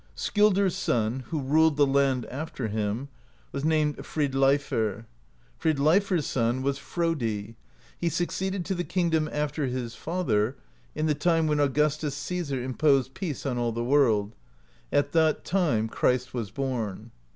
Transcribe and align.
Skjoldr's 0.17 0.75
son, 0.75 1.25
who 1.27 1.39
ruled 1.39 1.77
the 1.77 1.85
land 1.85 2.25
after 2.25 2.69
him, 2.69 3.09
was 3.51 3.63
named 3.63 3.97
Fridleifr. 3.97 5.05
Fridleifr's 5.59 6.25
son 6.25 6.63
was 6.63 6.79
Frodi: 6.79 7.53
he 7.99 8.09
succeeded 8.09 8.65
to 8.65 8.73
the 8.73 8.83
kingdom 8.83 9.29
after 9.31 9.67
his 9.67 9.93
father, 9.93 10.55
in 10.95 11.05
the 11.05 11.13
time 11.13 11.45
when 11.45 11.59
Augustus 11.59 12.15
Caesar 12.15 12.59
imposed 12.63 13.13
peace 13.13 13.45
on 13.45 13.59
all 13.59 13.71
the 13.71 13.83
world; 13.83 14.33
at 14.91 15.11
that 15.11 15.45
time 15.45 15.87
Christ 15.87 16.33
was 16.33 16.49
born. 16.49 17.11